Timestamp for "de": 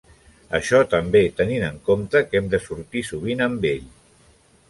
2.53-2.59